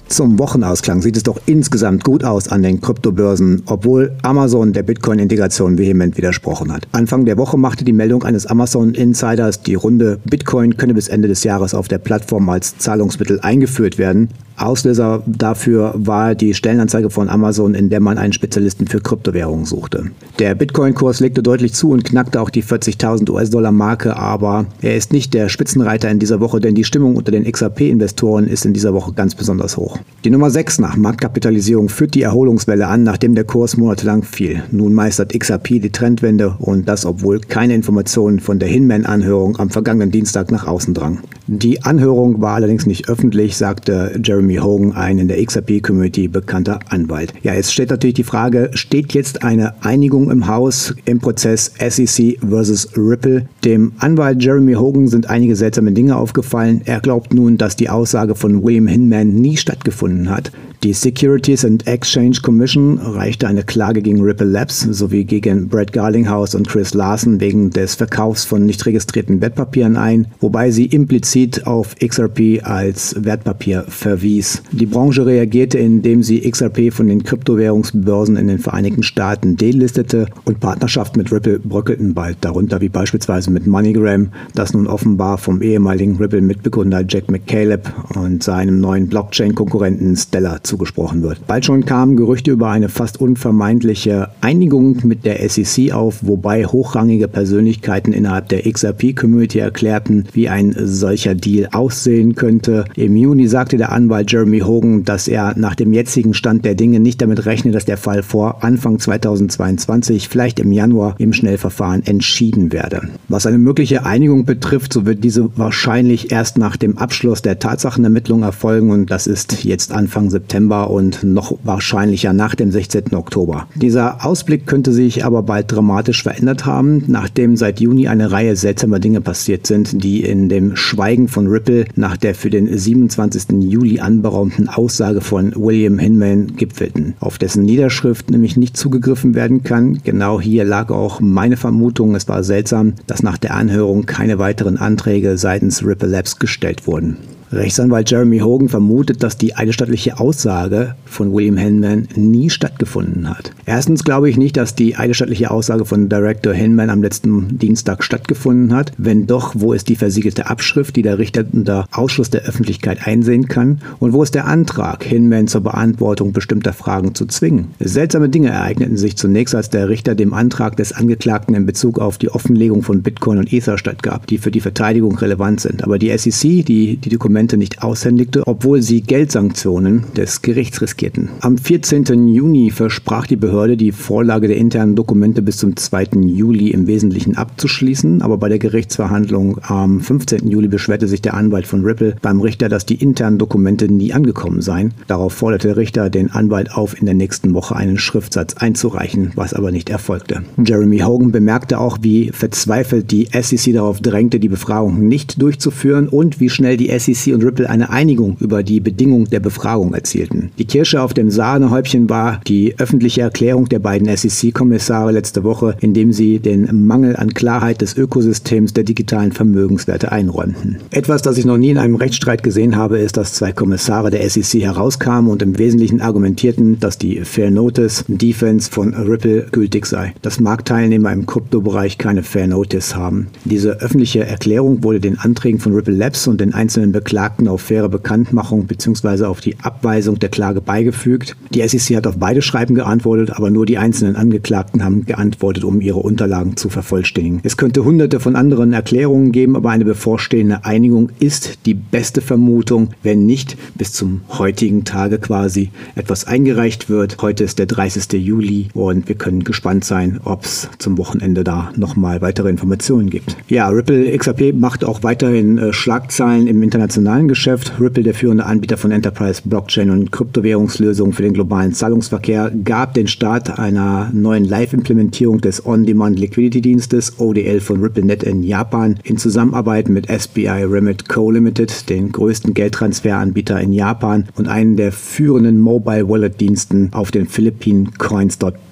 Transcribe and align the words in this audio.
Zum 0.08 0.38
Wochenausklang 0.38 1.02
sieht 1.02 1.18
es 1.18 1.22
doch 1.22 1.38
insgesamt 1.44 2.02
gut 2.02 2.24
aus 2.24 2.48
an 2.48 2.62
den 2.62 2.80
Kryptobörsen, 2.80 3.62
obwohl 3.66 4.16
Amazon 4.22 4.72
der 4.72 4.82
Bitcoin-Integration 4.82 5.76
vehement 5.76 6.16
widersprochen 6.16 6.72
hat. 6.72 6.88
Anfang 6.92 7.26
der 7.26 7.36
Woche 7.36 7.58
machte 7.58 7.84
die 7.84 7.92
Meldung 7.92 8.24
eines 8.24 8.46
Amazon-Insiders 8.46 9.62
die 9.62 9.74
Runde, 9.74 10.18
Bitcoin 10.24 10.78
könne 10.78 10.94
bis 10.94 11.08
Ende 11.08 11.28
des 11.28 11.44
Jahres 11.44 11.74
auf 11.74 11.88
der 11.88 11.98
Plattform 11.98 12.48
als 12.48 12.78
Zahlungsmittel 12.78 13.40
eingeführt 13.40 13.98
werden. 13.98 14.30
Auslöser 14.60 15.22
dafür 15.26 15.94
war 15.96 16.34
die 16.34 16.54
Stellenanzeige 16.54 17.10
von 17.10 17.28
Amazon, 17.28 17.74
in 17.74 17.90
der 17.90 18.00
man 18.00 18.18
einen 18.18 18.32
Spezialisten 18.32 18.86
für 18.86 19.00
Kryptowährungen 19.00 19.64
suchte. 19.64 20.10
Der 20.38 20.54
Bitcoin-Kurs 20.54 21.20
legte 21.20 21.42
deutlich 21.42 21.74
zu 21.74 21.90
und 21.90 22.04
knackte 22.04 22.40
auch 22.40 22.50
die 22.50 22.62
40.000 22.62 23.30
US-Dollar-Marke, 23.30 24.16
aber 24.16 24.66
er 24.82 24.96
ist 24.96 25.12
nicht 25.12 25.34
der 25.34 25.48
Spitzenreiter 25.48 26.10
in 26.10 26.18
dieser 26.18 26.40
Woche, 26.40 26.60
denn 26.60 26.74
die 26.74 26.84
Stimmung 26.84 27.16
unter 27.16 27.32
den 27.32 27.50
XRP-Investoren 27.50 28.46
ist 28.46 28.64
in 28.64 28.72
dieser 28.72 28.94
Woche 28.94 29.12
ganz 29.12 29.34
besonders 29.34 29.76
hoch. 29.76 29.98
Die 30.24 30.30
Nummer 30.30 30.50
6 30.50 30.80
nach 30.80 30.96
Marktkapitalisierung 30.96 31.88
führt 31.88 32.14
die 32.14 32.22
Erholungswelle 32.22 32.86
an, 32.86 33.02
nachdem 33.02 33.34
der 33.34 33.44
Kurs 33.44 33.76
monatelang 33.76 34.22
fiel. 34.22 34.62
Nun 34.70 34.94
meistert 34.94 35.38
XRP 35.38 35.80
die 35.80 35.90
Trendwende 35.90 36.56
und 36.58 36.88
das, 36.88 37.06
obwohl 37.06 37.40
keine 37.40 37.74
Informationen 37.74 38.40
von 38.40 38.58
der 38.58 38.68
Hinman-Anhörung 38.68 39.58
am 39.58 39.70
vergangenen 39.70 40.10
Dienstag 40.10 40.50
nach 40.50 40.66
außen 40.66 40.94
drang. 40.94 41.20
Die 41.50 41.82
Anhörung 41.82 42.42
war 42.42 42.56
allerdings 42.56 42.84
nicht 42.84 43.08
öffentlich, 43.08 43.56
sagte 43.56 44.20
Jeremy 44.22 44.56
Hogan, 44.56 44.92
ein 44.92 45.18
in 45.18 45.28
der 45.28 45.42
XRP-Community 45.42 46.28
bekannter 46.28 46.78
Anwalt. 46.90 47.32
Ja, 47.42 47.54
jetzt 47.54 47.72
steht 47.72 47.88
natürlich 47.88 48.16
die 48.16 48.22
Frage, 48.22 48.68
steht 48.74 49.14
jetzt 49.14 49.42
eine 49.44 49.82
Einigung 49.82 50.30
im 50.30 50.46
Haus 50.46 50.94
im 51.06 51.20
Prozess 51.20 51.72
SEC 51.78 52.38
versus 52.46 52.90
Ripple? 52.98 53.46
Dem 53.64 53.92
Anwalt 53.98 54.42
Jeremy 54.42 54.74
Hogan 54.74 55.08
sind 55.08 55.30
einige 55.30 55.56
seltsame 55.56 55.92
Dinge 55.92 56.16
aufgefallen. 56.16 56.82
Er 56.84 57.00
glaubt 57.00 57.32
nun, 57.32 57.56
dass 57.56 57.76
die 57.76 57.88
Aussage 57.88 58.34
von 58.34 58.62
William 58.62 58.86
Hinman 58.86 59.28
nie 59.28 59.56
stattgefunden 59.56 60.28
hat. 60.28 60.52
Die 60.84 60.92
Securities 60.92 61.64
and 61.64 61.88
Exchange 61.88 62.38
Commission 62.40 62.98
reichte 62.98 63.48
eine 63.48 63.64
Klage 63.64 64.00
gegen 64.00 64.22
Ripple 64.22 64.46
Labs 64.46 64.82
sowie 64.82 65.24
gegen 65.24 65.66
Brett 65.66 65.92
Garlinghouse 65.92 66.54
und 66.54 66.68
Chris 66.68 66.94
Larson 66.94 67.40
wegen 67.40 67.70
des 67.70 67.96
Verkaufs 67.96 68.44
von 68.44 68.64
nicht 68.64 68.86
registrierten 68.86 69.40
Wertpapieren 69.40 69.96
ein, 69.96 70.28
wobei 70.38 70.70
sie 70.70 70.86
implizit 70.86 71.66
auf 71.66 71.96
XRP 71.96 72.60
als 72.62 73.16
Wertpapier 73.18 73.86
verwies. 73.88 74.62
Die 74.70 74.86
Branche 74.86 75.26
reagierte, 75.26 75.78
indem 75.78 76.22
sie 76.22 76.48
XRP 76.48 76.92
von 76.92 77.08
den 77.08 77.24
Kryptowährungsbörsen 77.24 78.36
in 78.36 78.46
den 78.46 78.60
Vereinigten 78.60 79.02
Staaten 79.02 79.56
delistete 79.56 80.26
und 80.44 80.60
Partnerschaften 80.60 81.18
mit 81.18 81.32
Ripple 81.32 81.58
bröckelten 81.58 82.14
bald, 82.14 82.36
darunter 82.42 82.80
wie 82.80 82.88
beispielsweise 82.88 83.50
mit 83.50 83.66
MoneyGram, 83.66 84.28
das 84.54 84.74
nun 84.74 84.86
offenbar 84.86 85.38
vom 85.38 85.60
ehemaligen 85.60 86.18
Ripple-Mitbegründer 86.18 87.04
Jack 87.08 87.28
McCaleb 87.32 87.92
und 88.14 88.44
seinem 88.44 88.80
neuen 88.80 89.08
Blockchain-Konkurrenten 89.08 90.16
Stellar 90.16 90.62
zugesprochen 90.68 91.22
wird. 91.22 91.46
Bald 91.46 91.64
schon 91.64 91.84
kamen 91.84 92.16
Gerüchte 92.16 92.52
über 92.52 92.70
eine 92.70 92.88
fast 92.88 93.20
unvermeidliche 93.20 94.28
Einigung 94.40 94.98
mit 95.04 95.24
der 95.24 95.48
SEC 95.48 95.92
auf, 95.92 96.18
wobei 96.22 96.64
hochrangige 96.64 97.26
Persönlichkeiten 97.26 98.12
innerhalb 98.12 98.48
der 98.48 98.70
XRP-Community 98.70 99.58
erklärten, 99.58 100.26
wie 100.32 100.48
ein 100.48 100.74
solcher 100.78 101.34
Deal 101.34 101.68
aussehen 101.72 102.34
könnte. 102.34 102.84
Im 102.94 103.16
Juni 103.16 103.48
sagte 103.48 103.76
der 103.76 103.92
Anwalt 103.92 104.30
Jeremy 104.30 104.60
Hogan, 104.60 105.04
dass 105.04 105.26
er 105.26 105.58
nach 105.58 105.74
dem 105.74 105.92
jetzigen 105.92 106.34
Stand 106.34 106.64
der 106.64 106.74
Dinge 106.74 107.00
nicht 107.00 107.20
damit 107.22 107.46
rechne, 107.46 107.72
dass 107.72 107.84
der 107.84 107.96
Fall 107.96 108.22
vor 108.22 108.62
Anfang 108.62 108.98
2022, 108.98 110.28
vielleicht 110.28 110.60
im 110.60 110.72
Januar, 110.72 111.16
im 111.18 111.32
Schnellverfahren 111.32 112.06
entschieden 112.06 112.72
werde. 112.72 113.08
Was 113.28 113.46
eine 113.46 113.58
mögliche 113.58 114.04
Einigung 114.04 114.44
betrifft, 114.44 114.92
so 114.92 115.06
wird 115.06 115.24
diese 115.24 115.48
wahrscheinlich 115.56 116.30
erst 116.30 116.58
nach 116.58 116.76
dem 116.76 116.98
Abschluss 116.98 117.42
der 117.42 117.58
Tatsachenermittlung 117.58 118.42
erfolgen 118.42 118.90
und 118.90 119.10
das 119.10 119.26
ist 119.26 119.64
jetzt 119.64 119.92
Anfang 119.92 120.30
September. 120.30 120.57
September 120.58 120.90
und 120.90 121.22
noch 121.22 121.56
wahrscheinlicher 121.62 122.32
nach 122.32 122.56
dem 122.56 122.72
16. 122.72 123.14
Oktober. 123.14 123.68
Dieser 123.76 124.26
Ausblick 124.26 124.66
könnte 124.66 124.92
sich 124.92 125.24
aber 125.24 125.44
bald 125.44 125.70
dramatisch 125.70 126.24
verändert 126.24 126.66
haben, 126.66 127.04
nachdem 127.06 127.56
seit 127.56 127.78
Juni 127.78 128.08
eine 128.08 128.32
Reihe 128.32 128.56
seltsamer 128.56 128.98
Dinge 128.98 129.20
passiert 129.20 129.68
sind, 129.68 130.02
die 130.02 130.24
in 130.24 130.48
dem 130.48 130.74
Schweigen 130.74 131.28
von 131.28 131.46
Ripple 131.46 131.84
nach 131.94 132.16
der 132.16 132.34
für 132.34 132.50
den 132.50 132.76
27. 132.76 133.62
Juli 133.70 134.00
anberaumten 134.00 134.68
Aussage 134.68 135.20
von 135.20 135.52
William 135.54 136.00
Hinman 136.00 136.56
gipfelten, 136.56 137.14
auf 137.20 137.38
dessen 137.38 137.62
Niederschrift 137.62 138.28
nämlich 138.32 138.56
nicht 138.56 138.76
zugegriffen 138.76 139.36
werden 139.36 139.62
kann. 139.62 140.00
Genau 140.02 140.40
hier 140.40 140.64
lag 140.64 140.90
auch 140.90 141.20
meine 141.20 141.56
Vermutung, 141.56 142.16
es 142.16 142.26
war 142.26 142.42
seltsam, 142.42 142.94
dass 143.06 143.22
nach 143.22 143.38
der 143.38 143.54
Anhörung 143.54 144.06
keine 144.06 144.40
weiteren 144.40 144.76
Anträge 144.76 145.38
seitens 145.38 145.84
Ripple 145.84 146.08
Labs 146.08 146.40
gestellt 146.40 146.88
wurden. 146.88 147.16
Rechtsanwalt 147.50 148.10
Jeremy 148.10 148.40
Hogan 148.40 148.68
vermutet, 148.68 149.22
dass 149.22 149.38
die 149.38 149.56
eidesstattliche 149.56 150.20
Aussage 150.20 150.96
von 151.06 151.32
William 151.32 151.56
Hinman 151.56 152.08
nie 152.14 152.50
stattgefunden 152.50 153.28
hat. 153.30 153.52
Erstens 153.64 154.04
glaube 154.04 154.28
ich 154.28 154.36
nicht, 154.36 154.56
dass 154.56 154.74
die 154.74 154.96
eidesstattliche 154.96 155.50
Aussage 155.50 155.84
von 155.86 156.08
Director 156.08 156.52
Hinman 156.52 156.90
am 156.90 157.02
letzten 157.02 157.58
Dienstag 157.58 158.04
stattgefunden 158.04 158.74
hat. 158.74 158.92
Wenn 158.98 159.26
doch, 159.26 159.54
wo 159.56 159.72
ist 159.72 159.88
die 159.88 159.96
versiegelte 159.96 160.48
Abschrift, 160.48 160.96
die 160.96 161.02
der 161.02 161.18
Richter 161.18 161.44
unter 161.50 161.86
Ausschluss 161.90 162.30
der 162.30 162.42
Öffentlichkeit 162.42 163.06
einsehen 163.06 163.48
kann? 163.48 163.80
Und 163.98 164.12
wo 164.12 164.22
ist 164.22 164.34
der 164.34 164.46
Antrag, 164.46 165.04
Hinman 165.04 165.48
zur 165.48 165.62
Beantwortung 165.62 166.32
bestimmter 166.32 166.74
Fragen 166.74 167.14
zu 167.14 167.24
zwingen? 167.26 167.68
Seltsame 167.80 168.28
Dinge 168.28 168.50
ereigneten 168.50 168.98
sich 168.98 169.16
zunächst, 169.16 169.54
als 169.54 169.70
der 169.70 169.88
Richter 169.88 170.14
dem 170.14 170.34
Antrag 170.34 170.76
des 170.76 170.92
Angeklagten 170.92 171.54
in 171.54 171.64
Bezug 171.64 171.98
auf 171.98 172.18
die 172.18 172.30
Offenlegung 172.30 172.82
von 172.82 173.02
Bitcoin 173.02 173.38
und 173.38 173.52
Ether 173.52 173.78
stattgab, 173.78 174.26
die 174.26 174.38
für 174.38 174.50
die 174.50 174.60
Verteidigung 174.60 175.16
relevant 175.16 175.60
sind. 175.60 175.82
Aber 175.82 175.98
die 175.98 176.16
SEC, 176.16 176.64
die 176.64 176.96
die 176.96 177.08
Dokumente 177.08 177.37
Dokumente 177.38 177.56
nicht 177.56 177.84
aushändigte, 177.84 178.42
obwohl 178.46 178.82
sie 178.82 179.00
Geldsanktionen 179.00 180.02
des 180.16 180.42
Gerichts 180.42 180.80
riskierten. 180.80 181.28
Am 181.40 181.56
14. 181.56 182.26
Juni 182.26 182.72
versprach 182.72 183.28
die 183.28 183.36
Behörde, 183.36 183.76
die 183.76 183.92
Vorlage 183.92 184.48
der 184.48 184.56
internen 184.56 184.96
Dokumente 184.96 185.40
bis 185.40 185.58
zum 185.58 185.76
2. 185.76 186.18
Juli 186.24 186.72
im 186.72 186.88
Wesentlichen 186.88 187.36
abzuschließen, 187.36 188.22
aber 188.22 188.38
bei 188.38 188.48
der 188.48 188.58
Gerichtsverhandlung 188.58 189.60
am 189.62 190.00
15. 190.00 190.48
Juli 190.48 190.66
beschwerte 190.66 191.06
sich 191.06 191.22
der 191.22 191.34
Anwalt 191.34 191.68
von 191.68 191.84
Ripple 191.84 192.16
beim 192.20 192.40
Richter, 192.40 192.68
dass 192.68 192.86
die 192.86 192.96
internen 192.96 193.38
Dokumente 193.38 193.86
nie 193.86 194.12
angekommen 194.12 194.60
seien. 194.60 194.94
Darauf 195.06 195.32
forderte 195.34 195.68
der 195.68 195.76
Richter 195.76 196.10
den 196.10 196.32
Anwalt 196.32 196.72
auf, 196.72 196.98
in 196.98 197.06
der 197.06 197.14
nächsten 197.14 197.54
Woche 197.54 197.76
einen 197.76 197.98
Schriftsatz 197.98 198.54
einzureichen, 198.54 199.30
was 199.36 199.54
aber 199.54 199.70
nicht 199.70 199.90
erfolgte. 199.90 200.42
Jeremy 200.56 200.98
Hogan 200.98 201.30
bemerkte 201.30 201.78
auch, 201.78 201.98
wie 202.00 202.32
verzweifelt 202.32 203.12
die 203.12 203.28
SEC 203.32 203.74
darauf 203.74 204.00
drängte, 204.00 204.40
die 204.40 204.48
Befragung 204.48 205.06
nicht 205.06 205.40
durchzuführen 205.40 206.08
und 206.08 206.40
wie 206.40 206.50
schnell 206.50 206.76
die 206.76 206.98
SEC 206.98 207.27
und 207.32 207.44
Ripple 207.44 207.68
eine 207.68 207.90
Einigung 207.90 208.36
über 208.40 208.62
die 208.62 208.80
Bedingung 208.80 209.26
der 209.26 209.40
Befragung 209.40 209.94
erzielten. 209.94 210.50
Die 210.58 210.64
Kirsche 210.64 211.02
auf 211.02 211.14
dem 211.14 211.30
Sahnehäubchen 211.30 212.08
war 212.08 212.40
die 212.46 212.74
öffentliche 212.78 213.22
Erklärung 213.22 213.68
der 213.68 213.78
beiden 213.78 214.08
SEC-Kommissare 214.14 215.12
letzte 215.12 215.44
Woche, 215.44 215.76
indem 215.80 216.12
sie 216.12 216.38
den 216.38 216.86
Mangel 216.86 217.16
an 217.16 217.34
Klarheit 217.34 217.80
des 217.80 217.96
Ökosystems 217.96 218.72
der 218.72 218.84
digitalen 218.84 219.32
Vermögenswerte 219.32 220.12
einräumten. 220.12 220.78
Etwas, 220.90 221.22
das 221.22 221.38
ich 221.38 221.44
noch 221.44 221.58
nie 221.58 221.70
in 221.70 221.78
einem 221.78 221.96
Rechtsstreit 221.96 222.42
gesehen 222.42 222.76
habe, 222.76 222.98
ist, 222.98 223.16
dass 223.16 223.34
zwei 223.34 223.52
Kommissare 223.52 224.10
der 224.10 224.28
SEC 224.28 224.62
herauskamen 224.62 225.30
und 225.30 225.42
im 225.42 225.58
Wesentlichen 225.58 226.00
argumentierten, 226.00 226.80
dass 226.80 226.98
die 226.98 227.20
Fair 227.20 227.50
Notice 227.50 228.04
Defense 228.08 228.70
von 228.70 228.94
Ripple 228.94 229.46
gültig 229.52 229.86
sei. 229.86 230.14
Dass 230.22 230.40
Marktteilnehmer 230.40 231.12
im 231.12 231.26
Kryptobereich 231.26 231.98
keine 231.98 232.22
Fair 232.22 232.46
Notice 232.46 232.96
haben. 232.96 233.28
Diese 233.44 233.80
öffentliche 233.80 234.24
Erklärung 234.24 234.82
wurde 234.82 235.00
den 235.00 235.18
Anträgen 235.18 235.60
von 235.60 235.74
Ripple 235.74 235.94
Labs 235.94 236.26
und 236.26 236.40
den 236.40 236.54
einzelnen 236.54 236.92
Beklagten 236.92 237.17
Beklagten 237.18 237.48
auf 237.48 237.62
faire 237.62 237.88
Bekanntmachung 237.88 238.66
bzw. 238.66 239.24
auf 239.24 239.40
die 239.40 239.58
Abweisung 239.60 240.20
der 240.20 240.28
Klage 240.28 240.60
beigefügt. 240.60 241.34
Die 241.52 241.66
SEC 241.66 241.96
hat 241.96 242.06
auf 242.06 242.16
beide 242.16 242.42
Schreiben 242.42 242.76
geantwortet, 242.76 243.32
aber 243.34 243.50
nur 243.50 243.66
die 243.66 243.76
einzelnen 243.76 244.14
Angeklagten 244.14 244.84
haben 244.84 245.04
geantwortet, 245.04 245.64
um 245.64 245.80
ihre 245.80 245.98
Unterlagen 245.98 246.56
zu 246.56 246.68
vervollständigen. 246.68 247.40
Es 247.42 247.56
könnte 247.56 247.84
hunderte 247.84 248.20
von 248.20 248.36
anderen 248.36 248.72
Erklärungen 248.72 249.32
geben, 249.32 249.56
aber 249.56 249.70
eine 249.70 249.84
bevorstehende 249.84 250.64
Einigung 250.64 251.10
ist 251.18 251.66
die 251.66 251.74
beste 251.74 252.20
Vermutung, 252.20 252.90
wenn 253.02 253.26
nicht 253.26 253.56
bis 253.76 253.90
zum 253.90 254.20
heutigen 254.38 254.84
Tage 254.84 255.18
quasi 255.18 255.70
etwas 255.96 256.24
eingereicht 256.24 256.88
wird. 256.88 257.20
Heute 257.20 257.42
ist 257.42 257.58
der 257.58 257.66
30. 257.66 258.12
Juli 258.12 258.68
und 258.74 259.08
wir 259.08 259.16
können 259.16 259.42
gespannt 259.42 259.84
sein, 259.84 260.20
ob 260.22 260.44
es 260.44 260.68
zum 260.78 260.96
Wochenende 260.98 261.42
da 261.42 261.72
nochmal 261.74 262.20
weitere 262.20 262.48
Informationen 262.48 263.10
gibt. 263.10 263.36
Ja, 263.48 263.68
Ripple 263.70 264.16
XRP 264.16 264.54
macht 264.54 264.84
auch 264.84 265.02
weiterhin 265.02 265.58
äh, 265.58 265.72
Schlagzeilen 265.72 266.46
im 266.46 266.62
internationalen 266.62 267.07
internationalen 267.08 267.28
Geschäft. 267.28 267.72
Ripple, 267.80 268.02
der 268.02 268.14
führende 268.14 268.44
Anbieter 268.44 268.76
von 268.76 268.90
Enterprise 268.90 269.40
Blockchain 269.44 269.90
und 269.90 270.12
Kryptowährungslösungen 270.12 271.14
für 271.14 271.22
den 271.22 271.32
globalen 271.32 271.72
Zahlungsverkehr, 271.72 272.52
gab 272.64 272.94
den 272.94 273.08
Start 273.08 273.58
einer 273.58 274.10
neuen 274.12 274.44
Live-Implementierung 274.44 275.40
des 275.40 275.64
On-Demand 275.64 276.18
Liquidity 276.18 276.60
Dienstes 276.60 277.18
ODL 277.18 277.60
von 277.60 277.80
RippleNet 277.80 278.22
in 278.22 278.42
Japan 278.42 278.98
in 279.04 279.16
Zusammenarbeit 279.16 279.88
mit 279.88 280.08
SBI 280.08 280.64
Remit 280.64 281.08
Co. 281.08 281.30
Limited, 281.30 281.88
den 281.88 282.12
größten 282.12 282.52
Geldtransferanbieter 282.52 283.58
in 283.60 283.72
Japan 283.72 284.28
und 284.36 284.48
einen 284.48 284.76
der 284.76 284.92
führenden 284.92 285.60
Mobile 285.60 286.08
Wallet 286.08 286.40
Diensten 286.40 286.90
auf 286.92 287.10
den 287.10 287.26
Philippinen 287.26 287.92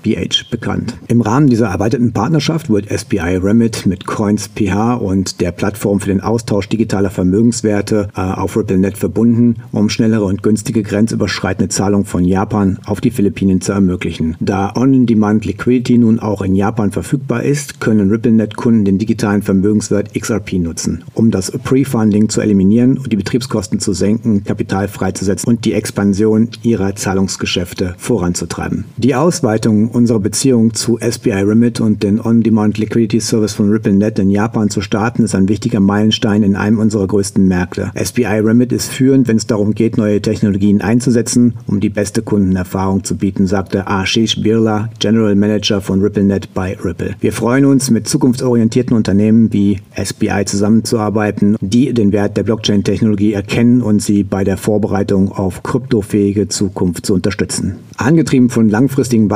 Coins.ph 0.06 0.50
bekannt. 0.50 0.94
Im 1.08 1.20
Rahmen 1.20 1.48
dieser 1.48 1.68
erweiterten 1.68 2.12
Partnerschaft 2.12 2.70
wird 2.70 2.88
SBI 2.88 3.36
Remit 3.36 3.86
mit 3.86 4.06
Coins.ph 4.06 4.94
und 4.94 5.40
der 5.40 5.52
Plattform 5.52 6.00
für 6.00 6.08
den 6.08 6.20
Austausch 6.20 6.68
digitaler 6.68 7.10
Vermögenswerte 7.10 8.08
äh, 8.16 8.20
auf 8.20 8.56
RippleNet 8.56 8.96
verbunden, 8.96 9.56
um 9.72 9.88
schnellere 9.88 10.24
und 10.24 10.42
günstige 10.42 10.82
grenzüberschreitende 10.82 11.68
Zahlungen 11.68 12.06
von 12.06 12.24
Japan 12.24 12.78
auf 12.86 13.00
die 13.00 13.10
Philippinen 13.10 13.60
zu 13.60 13.72
ermöglichen. 13.72 14.36
Da 14.40 14.72
On-Demand 14.76 15.44
Liquidity 15.44 15.98
nun 15.98 16.20
auch 16.20 16.42
in 16.42 16.54
Japan 16.54 16.92
verfügbar 16.92 17.42
ist, 17.42 17.80
können 17.80 18.10
RippleNet-Kunden 18.10 18.84
den 18.84 18.98
digitalen 18.98 19.42
Vermögenswert 19.42 20.14
XRP 20.14 20.54
nutzen, 20.54 21.04
um 21.14 21.30
das 21.30 21.50
Pre-Funding 21.50 22.28
zu 22.28 22.40
eliminieren 22.40 22.98
und 22.98 23.12
die 23.12 23.16
Betriebskosten 23.16 23.80
zu 23.80 23.92
senken, 23.92 24.44
Kapital 24.44 24.88
freizusetzen 24.88 25.48
und 25.48 25.64
die 25.64 25.72
Expansion 25.72 26.48
ihrer 26.62 26.94
Zahlungsgeschäfte 26.94 27.94
voranzutreiben. 27.98 28.84
Die 28.96 29.14
Ausweitung 29.14 29.90
unserer 29.96 30.20
Beziehung 30.20 30.75
zu 30.75 30.98
SBI 30.98 31.40
Remit 31.40 31.81
und 31.81 32.02
den 32.02 32.20
On-Demand 32.20 32.76
Liquidity 32.76 33.19
Service 33.19 33.54
von 33.54 33.70
RippleNet 33.70 34.19
in 34.19 34.31
Japan 34.31 34.69
zu 34.69 34.82
starten, 34.82 35.25
ist 35.25 35.34
ein 35.34 35.48
wichtiger 35.48 35.81
Meilenstein 35.81 36.43
in 36.43 36.54
einem 36.54 36.78
unserer 36.78 37.06
größten 37.06 37.48
Märkte. 37.48 37.90
SBI 37.94 38.40
Remit 38.40 38.72
ist 38.72 38.93
führend, 38.93 39.26
wenn 39.26 39.38
es 39.38 39.46
darum 39.46 39.75
geht, 39.75 39.96
neue 39.96 40.20
Technologien 40.20 40.82
einzusetzen, 40.82 41.54
um 41.66 41.81
die 41.81 41.88
beste 41.88 42.20
Kundenerfahrung 42.20 43.04
zu 43.04 43.16
bieten, 43.16 43.46
sagte 43.46 43.84
Ashish 43.88 44.43
Birla, 44.43 44.90
General 44.98 45.34
Manager 45.34 45.81
von 45.81 46.02
RippleNet 46.02 46.52
bei 46.52 46.76
Ripple. 46.84 47.16
Wir 47.20 47.32
freuen 47.32 47.64
uns, 47.64 47.90
mit 47.90 48.06
zukunftsorientierten 48.06 48.94
Unternehmen 48.94 49.50
wie 49.54 49.78
SBI 49.99 50.44
zusammenzuarbeiten, 50.44 51.56
die 51.62 51.94
den 51.94 52.12
Wert 52.12 52.37
der 52.37 52.42
Blockchain-Technologie 52.42 53.32
erkennen 53.32 53.81
und 53.81 54.02
sie 54.02 54.25
bei 54.25 54.44
der 54.44 54.58
Vorbereitung 54.58 55.32
auf 55.32 55.62
kryptofähige 55.62 56.49
Zukunft 56.49 57.06
zu 57.06 57.14
unterstützen. 57.14 57.76
Angetrieben 57.96 58.50
von 58.50 58.69
langfristigen 58.69 59.31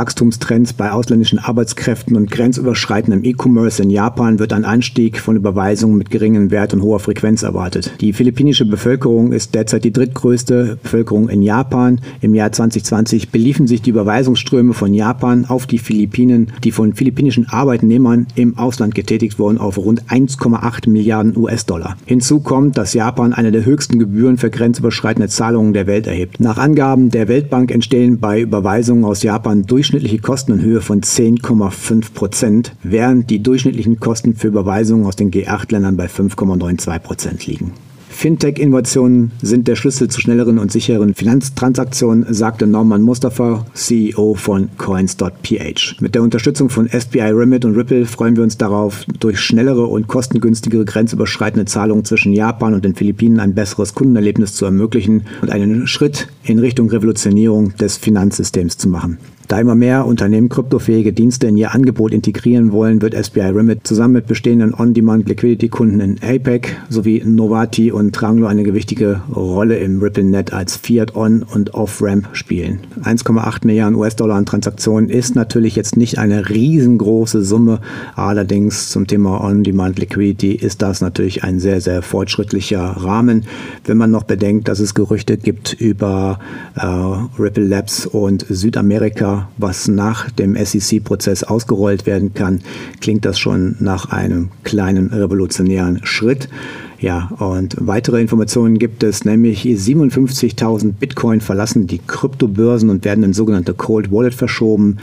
Wachstumstrends 0.51 0.73
bei 0.73 0.91
ausländischen 0.91 1.39
Arbeitskräften 1.39 2.17
und 2.17 2.31
grenzüberschreitendem 2.31 3.25
E-Commerce 3.25 3.83
in 3.83 3.91
Japan 3.91 4.41
wird 4.41 4.53
ein 4.53 4.65
Anstieg 4.65 5.21
von 5.21 5.37
Überweisungen 5.37 5.97
mit 5.97 6.11
geringem 6.11 6.51
Wert 6.51 6.75
und 6.75 6.83
hoher 6.83 6.99
Frequenz 6.99 7.45
erwartet. 7.45 7.93
Die 8.01 8.13
philippinische 8.13 8.67
Bevölkerung 8.67 9.33
ist 9.33 9.55
derzeit 9.55 9.85
die 9.85 9.93
drittgrößte 9.93 10.79
Bevölkerung 10.83 11.29
in 11.29 11.43
Japan. 11.43 12.01
Im 12.21 12.35
Jahr 12.35 12.51
2020 12.51 13.31
beliefen 13.31 13.69
sich 13.69 13.81
die 13.81 13.91
Überweisungsströme 13.91 14.75
von 14.75 14.93
Japan 14.93 15.45
auf 15.45 15.67
die 15.67 15.79
Philippinen, 15.79 16.49
die 16.65 16.73
von 16.73 16.95
philippinischen 16.95 17.49
Arbeitnehmern 17.49 18.27
im 18.35 18.59
Ausland 18.59 18.97
getätigt 18.97 19.39
wurden, 19.39 19.59
auf 19.59 19.79
rund 19.79 20.05
1,8 20.07 20.91
Milliarden 20.91 21.37
US-Dollar. 21.37 21.97
Hinzu 22.07 22.41
kommt, 22.41 22.77
dass 22.77 22.95
Japan 22.95 23.33
eine 23.33 23.53
der 23.53 23.65
höchsten 23.65 24.01
Gebühren 24.01 24.37
für 24.37 24.51
grenzüberschreitende 24.51 25.29
Zahlungen 25.29 25.75
der 25.75 25.87
Welt 25.87 26.09
erhebt. 26.09 26.41
Nach 26.41 26.59
Angaben 26.59 27.11
der 27.11 27.29
Weltbank 27.29 27.71
entstehen 27.71 28.19
bei 28.19 28.41
Überweisungen 28.41 29.05
aus 29.05 29.23
Japan 29.23 29.65
durchschnittliche 29.65 30.19
Kosten 30.19 30.40
in 30.49 30.63
Höhe 30.63 30.81
von 30.81 31.03
10,5 31.03 32.13
Prozent, 32.13 32.77
während 32.83 33.29
die 33.31 33.43
durchschnittlichen 33.43 34.01
Kosten 34.01 34.35
für 34.35 34.49
Überweisungen 34.49 35.07
aus 35.07 35.17
den 35.17 35.31
G8-Ländern 35.31 35.97
bei 35.97 36.07
5,92 36.07 36.99
Prozent 37.01 37.47
liegen. 37.47 37.73
Fintech-Innovationen 38.21 39.31
sind 39.41 39.67
der 39.67 39.77
Schlüssel 39.77 40.09
zu 40.09 40.21
schnelleren 40.21 40.59
und 40.59 40.71
sicheren 40.71 41.15
Finanztransaktionen, 41.15 42.27
sagte 42.29 42.67
Norman 42.67 43.01
Mustafa, 43.01 43.65
CEO 43.73 44.35
von 44.35 44.69
Coins.ph. 44.77 46.01
Mit 46.01 46.15
der 46.15 46.23
Unterstützung 46.23 46.69
von 46.69 46.87
SBI 46.87 47.31
Remit 47.31 47.65
und 47.65 47.77
Ripple 47.77 48.05
freuen 48.05 48.37
wir 48.37 48.43
uns 48.43 48.59
darauf, 48.59 49.07
durch 49.21 49.41
schnellere 49.41 49.87
und 49.87 50.07
kostengünstigere 50.07 50.85
grenzüberschreitende 50.85 51.65
Zahlungen 51.65 52.05
zwischen 52.05 52.35
Japan 52.35 52.75
und 52.75 52.85
den 52.85 52.95
Philippinen 52.95 53.41
ein 53.41 53.55
besseres 53.55 53.95
Kundenerlebnis 53.95 54.53
zu 54.53 54.67
ermöglichen 54.67 55.23
und 55.41 55.51
einen 55.51 55.87
Schritt 55.87 56.29
in 56.45 56.59
Richtung 56.59 56.91
Revolutionierung 56.91 57.75
des 57.79 57.97
Finanzsystems 57.97 58.77
zu 58.77 58.91
machen. 58.91 59.17
Da 59.51 59.59
immer 59.59 59.75
mehr 59.75 60.07
Unternehmen 60.07 60.49
kryptofähige 60.49 61.13
Dienste 61.13 61.49
in 61.49 61.57
ihr 61.57 61.75
Angebot 61.75 62.13
integrieren 62.13 62.71
wollen, 62.71 63.03
wird 63.03 63.15
SBI 63.15 63.47
Remit 63.47 63.85
zusammen 63.85 64.15
mit 64.15 64.29
bestehenden 64.29 64.73
On-Demand-Liquidity-Kunden 64.73 65.99
in 65.99 66.19
APEC 66.23 66.77
sowie 66.89 67.21
Novati 67.25 67.91
und 67.91 68.10
Tranglo 68.13 68.47
eine 68.47 68.63
gewichtige 68.63 69.21
Rolle 69.35 69.79
im 69.79 70.01
RippleNet 70.01 70.53
als 70.53 70.77
Fiat-On- 70.77 71.43
und 71.43 71.75
Off-Ramp 71.75 72.29
spielen. 72.33 72.81
1,8 73.03 73.67
Milliarden 73.67 73.97
US-Dollar 73.97 74.37
an 74.37 74.47
Transaktionen 74.47 75.09
ist 75.09 75.35
natürlich 75.35 75.77
jetzt 75.77 75.97
nicht 75.97 76.19
eine 76.19 76.49
riesengroße 76.49 77.43
Summe, 77.43 77.81
allerdings 78.17 78.91
zum 78.91 79.07
Thema 79.07 79.43
On-Demand-Liquidity 79.43 80.53
ist 80.53 80.83
das 80.83 81.01
natürlich 81.01 81.45
ein 81.45 81.61
sehr, 81.61 81.81
sehr 81.81 82.03
fortschrittlicher 82.03 82.81
Rahmen, 82.81 83.45
wenn 83.85 83.97
man 83.97 84.11
noch 84.11 84.25
bedenkt, 84.25 84.69
dass 84.69 84.81
es 84.81 84.95
Gerüchte 84.95 85.37
gibt 85.37 85.73
über 85.73 86.39
äh, 86.77 86.87
Ripple 87.41 87.65
Labs 87.65 88.07
und 88.07 88.47
Südamerika, 88.49 89.49
was 89.59 89.89
nach 89.89 90.31
dem 90.31 90.57
SEC-Prozess 90.57 91.45
ausgerollt 91.45 92.07
werden 92.07 92.35
kann, 92.35 92.61
klingt 93.01 93.25
das 93.25 93.39
schon 93.39 93.77
nach 93.81 94.11
einem 94.11 94.51
kleinen 94.65 95.09
revolutionären 95.13 96.01
Schritt. 96.05 96.49
Ja, 97.01 97.31
und 97.39 97.77
weitere 97.81 98.21
Informationen 98.21 98.79
gibt 98.79 99.03
es, 99.03 99.25
nämlich 99.25 99.63
57.000 99.65 100.93
Bitcoin 100.93 101.41
verlassen 101.41 101.87
die 101.87 101.99
Kryptobörsen 101.99 102.91
und 102.91 103.07
werden 103.07 103.25
in 103.25 103.33
sogenannte 103.33 103.73
Cold 103.73 104.13
Wallet 104.13 104.35
verschoben. 104.35 104.99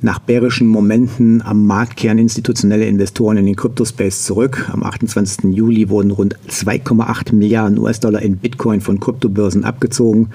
Nach 0.00 0.18
bärischen 0.18 0.66
Momenten 0.66 1.40
am 1.42 1.66
Markt 1.66 1.96
kehren 1.96 2.18
institutionelle 2.18 2.86
Investoren 2.86 3.36
in 3.36 3.46
den 3.46 3.56
Kryptospace 3.56 4.24
zurück. 4.24 4.68
Am 4.72 4.82
28. 4.82 5.54
Juli 5.54 5.88
wurden 5.88 6.10
rund 6.10 6.36
2,8 6.48 7.34
Milliarden 7.34 7.78
US-Dollar 7.78 8.22
in 8.22 8.38
Bitcoin 8.38 8.80
von 8.80 8.98
Kryptobörsen 8.98 9.64
abgezogen. 9.64 10.30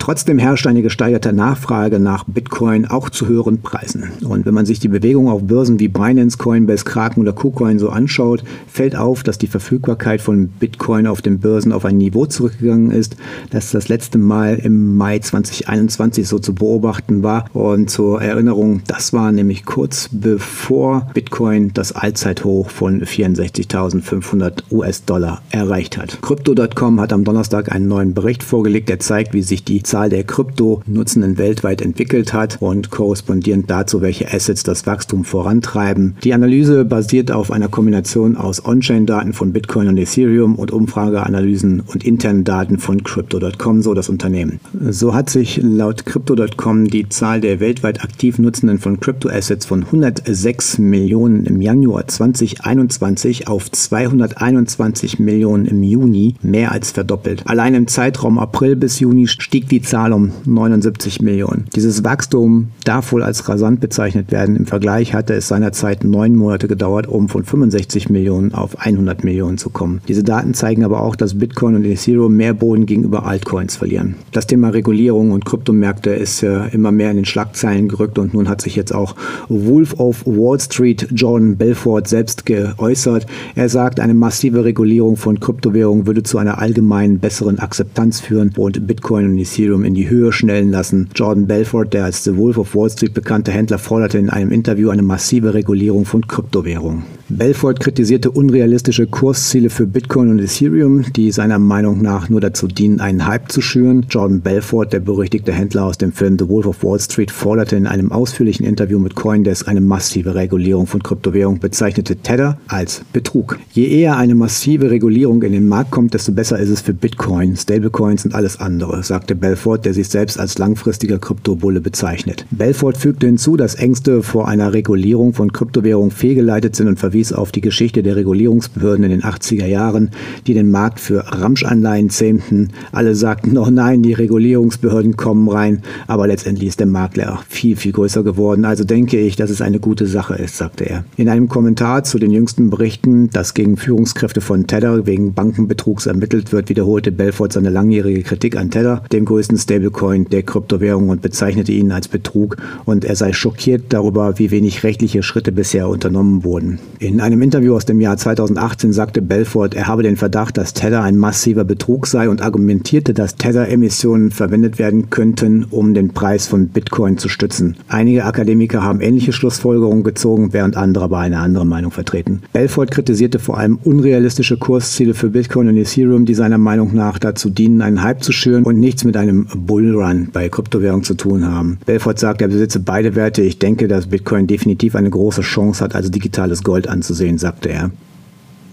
Trotzdem 0.00 0.38
herrscht 0.38 0.66
eine 0.66 0.80
gesteigerte 0.80 1.32
Nachfrage 1.34 2.00
nach 2.00 2.24
Bitcoin 2.24 2.86
auch 2.86 3.10
zu 3.10 3.28
höheren 3.28 3.60
Preisen. 3.60 4.04
Und 4.24 4.46
wenn 4.46 4.54
man 4.54 4.64
sich 4.64 4.80
die 4.80 4.88
Bewegung 4.88 5.28
auf 5.28 5.42
Börsen 5.42 5.78
wie 5.78 5.88
Binance, 5.88 6.38
Coinbase, 6.38 6.86
Kraken 6.86 7.20
oder 7.20 7.34
KuCoin 7.34 7.78
so 7.78 7.90
anschaut, 7.90 8.42
fällt 8.66 8.96
auf, 8.96 9.22
dass 9.22 9.36
die 9.36 9.46
Verfügbarkeit 9.46 10.22
von 10.22 10.48
Bitcoin 10.48 11.06
auf 11.06 11.20
den 11.20 11.38
Börsen 11.38 11.70
auf 11.70 11.84
ein 11.84 11.98
Niveau 11.98 12.24
zurückgegangen 12.24 12.90
ist, 12.92 13.16
das 13.50 13.72
das 13.72 13.88
letzte 13.88 14.16
Mal 14.16 14.54
im 14.54 14.96
Mai 14.96 15.18
2021 15.18 16.26
so 16.26 16.38
zu 16.38 16.54
beobachten 16.54 17.22
war. 17.22 17.44
Und 17.52 17.90
zur 17.90 18.22
Erinnerung, 18.22 18.80
das 18.86 19.12
war 19.12 19.30
nämlich 19.32 19.66
kurz 19.66 20.08
bevor 20.10 21.10
Bitcoin 21.12 21.72
das 21.74 21.92
Allzeithoch 21.92 22.70
von 22.70 23.02
64.500 23.02 24.62
US-Dollar 24.70 25.42
erreicht 25.50 25.98
hat. 25.98 26.22
Crypto.com 26.22 27.00
hat 27.00 27.12
am 27.12 27.24
Donnerstag 27.24 27.70
einen 27.70 27.86
neuen 27.86 28.14
Bericht 28.14 28.42
vorgelegt, 28.42 28.88
der 28.88 28.98
zeigt, 28.98 29.34
wie 29.34 29.42
sich 29.42 29.62
die 29.62 29.82
Zahl 29.90 30.08
der 30.08 30.22
Krypto-Nutzenden 30.22 31.36
weltweit 31.36 31.82
entwickelt 31.82 32.32
hat 32.32 32.58
und 32.60 32.90
korrespondierend 32.90 33.68
dazu, 33.68 34.00
welche 34.00 34.32
Assets 34.32 34.62
das 34.62 34.86
Wachstum 34.86 35.24
vorantreiben. 35.24 36.14
Die 36.22 36.32
Analyse 36.32 36.84
basiert 36.84 37.32
auf 37.32 37.50
einer 37.50 37.66
Kombination 37.66 38.36
aus 38.36 38.64
On-Chain-Daten 38.64 39.32
von 39.32 39.52
Bitcoin 39.52 39.88
und 39.88 39.96
Ethereum 39.96 40.54
und 40.54 40.70
Umfrageanalysen 40.70 41.80
und 41.80 42.04
internen 42.04 42.44
Daten 42.44 42.78
von 42.78 43.02
Crypto.com, 43.02 43.82
so 43.82 43.92
das 43.92 44.08
Unternehmen. 44.08 44.60
So 44.90 45.12
hat 45.12 45.28
sich 45.28 45.58
laut 45.60 46.06
Crypto.com 46.06 46.86
die 46.86 47.08
Zahl 47.08 47.40
der 47.40 47.58
weltweit 47.58 48.04
aktiv 48.04 48.38
Nutzenden 48.38 48.78
von 48.78 49.00
Crypto-Assets 49.00 49.66
von 49.66 49.82
106 49.82 50.78
Millionen 50.78 51.46
im 51.46 51.60
Januar 51.60 52.06
2021 52.06 53.48
auf 53.48 53.68
221 53.68 55.18
Millionen 55.18 55.66
im 55.66 55.82
Juni 55.82 56.36
mehr 56.42 56.70
als 56.70 56.92
verdoppelt. 56.92 57.42
Allein 57.46 57.74
im 57.74 57.88
Zeitraum 57.88 58.38
April 58.38 58.76
bis 58.76 59.00
Juni 59.00 59.26
stieg 59.26 59.68
die 59.68 59.79
die 59.80 59.86
Zahl 59.86 60.12
um 60.12 60.30
79 60.44 61.22
Millionen. 61.22 61.64
Dieses 61.74 62.04
Wachstum 62.04 62.68
darf 62.84 63.12
wohl 63.12 63.22
als 63.22 63.48
rasant 63.48 63.80
bezeichnet 63.80 64.30
werden. 64.30 64.56
Im 64.56 64.66
Vergleich 64.66 65.14
hatte 65.14 65.32
es 65.32 65.48
seinerzeit 65.48 66.04
neun 66.04 66.36
Monate 66.36 66.68
gedauert, 66.68 67.06
um 67.06 67.30
von 67.30 67.44
65 67.44 68.10
Millionen 68.10 68.52
auf 68.52 68.78
100 68.78 69.24
Millionen 69.24 69.56
zu 69.56 69.70
kommen. 69.70 70.02
Diese 70.06 70.22
Daten 70.22 70.52
zeigen 70.52 70.84
aber 70.84 71.02
auch, 71.02 71.16
dass 71.16 71.38
Bitcoin 71.38 71.76
und 71.76 71.84
Ethereum 71.86 72.36
mehr 72.36 72.52
Boden 72.52 72.84
gegenüber 72.84 73.24
Altcoins 73.24 73.76
verlieren. 73.76 74.16
Das 74.32 74.46
Thema 74.46 74.68
Regulierung 74.68 75.30
und 75.30 75.46
Kryptomärkte 75.46 76.10
ist 76.10 76.42
äh, 76.42 76.68
immer 76.68 76.92
mehr 76.92 77.10
in 77.10 77.16
den 77.16 77.24
Schlagzeilen 77.24 77.88
gerückt 77.88 78.18
und 78.18 78.34
nun 78.34 78.50
hat 78.50 78.60
sich 78.60 78.76
jetzt 78.76 78.94
auch 78.94 79.16
Wolf 79.48 79.98
of 79.98 80.26
Wall 80.26 80.60
Street 80.60 81.08
Jordan 81.10 81.56
Belfort 81.56 82.06
selbst 82.06 82.44
geäußert. 82.44 83.26
Er 83.54 83.70
sagt, 83.70 83.98
eine 83.98 84.14
massive 84.14 84.62
Regulierung 84.64 85.16
von 85.16 85.40
Kryptowährungen 85.40 86.06
würde 86.06 86.22
zu 86.22 86.36
einer 86.36 86.58
allgemeinen 86.58 87.18
besseren 87.18 87.58
Akzeptanz 87.60 88.20
führen 88.20 88.52
und 88.56 88.86
Bitcoin 88.86 89.24
und 89.24 89.38
Ethereum 89.38 89.69
Ethereum 89.70 89.84
in 89.84 89.94
die 89.94 90.10
Höhe 90.10 90.32
schnellen 90.32 90.70
lassen. 90.70 91.08
Jordan 91.14 91.46
Belfort, 91.46 91.92
der 91.92 92.04
als 92.04 92.24
The 92.24 92.36
Wolf 92.36 92.58
of 92.58 92.74
Wall 92.74 92.90
Street 92.90 93.14
bekannte 93.14 93.52
Händler, 93.52 93.78
forderte 93.78 94.18
in 94.18 94.30
einem 94.30 94.50
Interview 94.50 94.90
eine 94.90 95.02
massive 95.02 95.54
Regulierung 95.54 96.04
von 96.04 96.26
Kryptowährungen. 96.26 97.04
Belfort 97.28 97.78
kritisierte 97.78 98.32
unrealistische 98.32 99.06
Kursziele 99.06 99.70
für 99.70 99.86
Bitcoin 99.86 100.30
und 100.30 100.40
Ethereum, 100.40 101.04
die 101.12 101.30
seiner 101.30 101.60
Meinung 101.60 102.02
nach 102.02 102.28
nur 102.28 102.40
dazu 102.40 102.66
dienen, 102.66 102.98
einen 102.98 103.24
Hype 103.24 103.52
zu 103.52 103.60
schüren. 103.60 104.06
Jordan 104.10 104.40
Belfort, 104.40 104.86
der 104.92 104.98
berüchtigte 104.98 105.52
Händler 105.52 105.84
aus 105.84 105.96
dem 105.96 106.12
Film 106.12 106.36
The 106.40 106.48
Wolf 106.48 106.66
of 106.66 106.82
Wall 106.82 106.98
Street, 106.98 107.30
forderte 107.30 107.76
in 107.76 107.86
einem 107.86 108.10
ausführlichen 108.10 108.66
Interview 108.66 108.98
mit 108.98 109.14
Coindesk 109.14 109.68
eine 109.68 109.80
massive 109.80 110.34
Regulierung 110.34 110.88
von 110.88 111.04
Kryptowährungen, 111.04 111.60
bezeichnete 111.60 112.16
Tether 112.16 112.58
als 112.66 113.02
Betrug. 113.12 113.60
Je 113.72 113.86
eher 113.86 114.16
eine 114.16 114.34
massive 114.34 114.90
Regulierung 114.90 115.40
in 115.44 115.52
den 115.52 115.68
Markt 115.68 115.92
kommt, 115.92 116.14
desto 116.14 116.32
besser 116.32 116.58
ist 116.58 116.70
es 116.70 116.80
für 116.80 116.94
Bitcoin. 116.94 117.56
Stablecoins 117.56 118.24
und 118.24 118.34
alles 118.34 118.58
andere, 118.58 119.04
sagte 119.04 119.36
Belfort, 119.36 119.59
der 119.60 119.94
sich 119.94 120.08
selbst 120.08 120.38
als 120.38 120.58
langfristiger 120.58 121.18
Kryptobulle 121.18 121.80
bezeichnet. 121.80 122.46
Belfort 122.50 122.94
fügte 122.96 123.26
hinzu, 123.26 123.56
dass 123.56 123.74
Ängste 123.74 124.22
vor 124.22 124.48
einer 124.48 124.72
Regulierung 124.72 125.34
von 125.34 125.52
Kryptowährungen 125.52 126.10
fehlgeleitet 126.10 126.74
sind 126.76 126.88
und 126.88 126.98
verwies 126.98 127.32
auf 127.32 127.52
die 127.52 127.60
Geschichte 127.60 128.02
der 128.02 128.16
Regulierungsbehörden 128.16 129.04
in 129.04 129.10
den 129.10 129.22
80er 129.22 129.66
Jahren, 129.66 130.10
die 130.46 130.54
den 130.54 130.70
Markt 130.70 131.00
für 131.00 131.24
Ramschanleihen 131.26 132.10
zähmten. 132.10 132.70
Alle 132.92 133.14
sagten, 133.14 133.58
oh 133.58 133.70
nein, 133.70 134.02
die 134.02 134.12
Regulierungsbehörden 134.12 135.16
kommen 135.16 135.48
rein, 135.48 135.82
aber 136.06 136.26
letztendlich 136.26 136.68
ist 136.68 136.80
der 136.80 136.86
Markt 136.86 137.16
ja 137.16 137.40
viel, 137.48 137.76
viel 137.76 137.92
größer 137.92 138.22
geworden. 138.22 138.64
Also 138.64 138.84
denke 138.84 139.18
ich, 139.18 139.36
dass 139.36 139.50
es 139.50 139.60
eine 139.60 139.80
gute 139.80 140.06
Sache 140.06 140.34
ist, 140.34 140.56
sagte 140.56 140.84
er. 140.84 141.04
In 141.16 141.28
einem 141.28 141.48
Kommentar 141.48 142.04
zu 142.04 142.18
den 142.18 142.30
jüngsten 142.30 142.70
Berichten, 142.70 143.30
dass 143.30 143.54
gegen 143.54 143.76
Führungskräfte 143.76 144.40
von 144.40 144.66
Tether 144.66 145.06
wegen 145.06 145.34
Bankenbetrugs 145.34 146.06
ermittelt 146.06 146.52
wird, 146.52 146.68
wiederholte 146.68 147.12
Belfort 147.12 147.52
seine 147.52 147.70
langjährige 147.70 148.22
Kritik 148.22 148.56
an 148.56 148.70
Tether, 148.70 149.02
dem 149.12 149.24
größten 149.24 149.49
Stablecoin 149.58 150.26
der 150.26 150.42
Kryptowährung, 150.42 151.10
und 151.10 151.22
bezeichnete 151.22 151.72
ihn 151.72 151.92
als 151.92 152.08
Betrug 152.08 152.56
und 152.84 153.04
er 153.04 153.16
sei 153.16 153.32
schockiert 153.32 153.84
darüber, 153.90 154.38
wie 154.38 154.50
wenig 154.50 154.82
rechtliche 154.84 155.22
Schritte 155.22 155.52
bisher 155.52 155.88
unternommen 155.88 156.44
wurden. 156.44 156.78
In 156.98 157.20
einem 157.20 157.42
Interview 157.42 157.74
aus 157.74 157.84
dem 157.84 158.00
Jahr 158.00 158.16
2018 158.16 158.92
sagte 158.92 159.22
Belfort, 159.22 159.74
er 159.74 159.86
habe 159.86 160.02
den 160.02 160.16
Verdacht, 160.16 160.56
dass 160.56 160.74
Tether 160.74 161.02
ein 161.02 161.16
massiver 161.16 161.64
Betrug 161.64 162.06
sei 162.06 162.28
und 162.28 162.42
argumentierte, 162.42 163.14
dass 163.14 163.36
Tether-Emissionen 163.36 164.30
verwendet 164.30 164.78
werden 164.78 165.10
könnten, 165.10 165.64
um 165.70 165.94
den 165.94 166.10
Preis 166.10 166.46
von 166.46 166.68
Bitcoin 166.68 167.18
zu 167.18 167.28
stützen. 167.28 167.76
Einige 167.88 168.24
Akademiker 168.24 168.82
haben 168.82 169.00
ähnliche 169.00 169.32
Schlussfolgerungen 169.32 170.04
gezogen, 170.04 170.52
während 170.52 170.76
andere 170.76 171.04
aber 171.04 171.18
eine 171.18 171.38
andere 171.38 171.66
Meinung 171.66 171.90
vertreten. 171.90 172.42
Belfort 172.52 172.90
kritisierte 172.90 173.38
vor 173.38 173.58
allem 173.58 173.78
unrealistische 173.82 174.56
Kursziele 174.56 175.14
für 175.14 175.30
Bitcoin 175.30 175.68
und 175.68 175.76
Ethereum, 175.76 176.24
die 176.24 176.34
seiner 176.34 176.58
Meinung 176.58 176.94
nach 176.94 177.18
dazu 177.18 177.50
dienen, 177.50 177.82
einen 177.82 178.02
Hype 178.02 178.22
zu 178.22 178.32
schüren 178.32 178.64
und 178.64 178.78
nichts 178.78 179.04
mit 179.04 179.16
Bullrun 179.54 180.28
bei 180.32 180.48
Kryptowährungen 180.48 181.04
zu 181.04 181.14
tun 181.14 181.46
haben. 181.46 181.78
Belfort 181.86 182.18
sagt, 182.18 182.42
er 182.42 182.48
besitze 182.48 182.80
beide 182.80 183.14
Werte. 183.14 183.42
Ich 183.42 183.58
denke, 183.58 183.88
dass 183.88 184.08
Bitcoin 184.08 184.46
definitiv 184.46 184.94
eine 184.94 185.10
große 185.10 185.42
Chance 185.42 185.82
hat, 185.84 185.94
als 185.94 186.10
digitales 186.10 186.62
Gold 186.62 186.88
anzusehen, 186.88 187.38
sagte 187.38 187.70
er. 187.70 187.90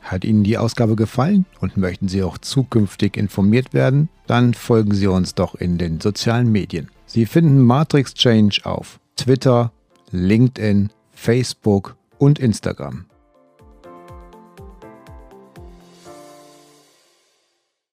Hat 0.00 0.24
Ihnen 0.24 0.42
die 0.42 0.56
Ausgabe 0.56 0.96
gefallen 0.96 1.44
und 1.60 1.76
möchten 1.76 2.08
Sie 2.08 2.22
auch 2.22 2.38
zukünftig 2.38 3.18
informiert 3.18 3.74
werden? 3.74 4.08
Dann 4.26 4.54
folgen 4.54 4.94
Sie 4.94 5.06
uns 5.06 5.34
doch 5.34 5.54
in 5.54 5.76
den 5.76 6.00
sozialen 6.00 6.50
Medien. 6.50 6.88
Sie 7.04 7.26
finden 7.26 7.60
Matrix 7.60 8.14
Change 8.14 8.60
auf 8.64 9.00
Twitter, 9.16 9.72
LinkedIn, 10.12 10.88
Facebook 11.12 11.96
und 12.18 12.38
Instagram. 12.38 13.06